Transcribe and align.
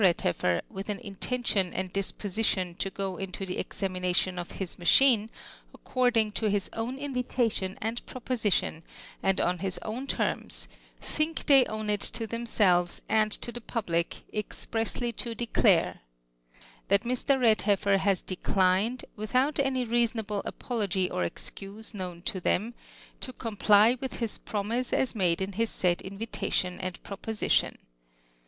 liedheffer, 0.01 0.61
with 0.67 0.89
an 0.89 0.97
intention 0.97 1.71
and 1.75 1.93
dis 1.93 2.11
posilion 2.11 2.75
to 2.75 2.89
g'o 2.89 3.17
into 3.17 3.45
tlie 3.45 3.59
examination 3.59 4.39
of 4.39 4.53
his 4.53 4.77
macliine, 4.77 5.29
according 5.75 6.31
to 6.31 6.49
his 6.49 6.71
own 6.73 6.97
invitation 6.97 7.77
and 7.83 8.03
])ropoi 8.07 8.47
:ition, 8.49 8.81
and 9.21 9.39
on 9.39 9.59
Jiis 9.59 9.77
own 9.83 10.07
terms, 10.07 10.67
think 10.99 11.45
tliey 11.45 11.69
own 11.69 11.87
it 11.91 12.01
to 12.01 12.25
them 12.25 12.47
selves 12.47 13.03
and 13.07 13.31
to 13.31 13.51
the 13.51 13.59
joublic, 13.61 14.21
expressly 14.33 15.11
to 15.11 15.35
declare:— 15.35 15.99
Tliat 16.89 17.01
Mr. 17.03 17.37
RedhetTer 17.37 17.99
has 17.99 18.23
declined, 18.23 19.05
without 19.15 19.59
any 19.59 19.85
reasonable 19.85 20.41
apolog 20.47 20.95
y 20.95 21.15
or 21.15 21.23
excuse, 21.23 21.93
known 21.93 22.23
to 22.23 22.39
them, 22.41 22.73
to 23.19 23.31
comply 23.31 23.95
with 24.01 24.13
liis 24.13 24.43
promise, 24.43 24.93
as 24.93 25.13
made 25.13 25.43
in 25.43 25.51
his 25.51 25.69
said 25.69 26.01
invitation 26.01 26.79
and 26.79 27.03
proposition. 27.03 27.77